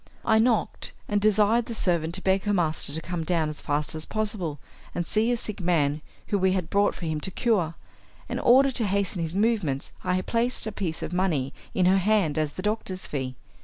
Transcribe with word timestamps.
I 0.25 0.39
knocked, 0.39 0.93
and 1.07 1.21
desired 1.21 1.67
the 1.67 1.75
servant 1.75 2.15
to 2.15 2.23
beg 2.23 2.45
her 2.45 2.55
master 2.55 2.91
to 2.91 3.01
come 3.03 3.23
down 3.23 3.49
as 3.49 3.61
fast 3.61 3.93
as 3.93 4.03
possible 4.07 4.57
and 4.95 5.05
see 5.05 5.31
a 5.31 5.37
sick 5.37 5.59
man 5.61 6.01
whom 6.25 6.41
we 6.41 6.53
had 6.53 6.71
brought 6.71 6.95
for 6.95 7.05
him 7.05 7.21
to 7.21 7.29
cure; 7.29 7.75
and 8.27 8.39
in 8.39 8.43
order 8.43 8.71
to 8.71 8.87
hasten 8.87 9.21
his 9.21 9.35
movements 9.35 9.91
I 10.03 10.19
placed 10.23 10.65
a 10.65 10.71
piece 10.71 11.03
of 11.03 11.13
money 11.13 11.53
in 11.75 11.85
her 11.85 11.99
hand 11.99 12.39
as 12.39 12.53
the 12.53 12.63
doctor's 12.63 13.05
fee. 13.05 13.35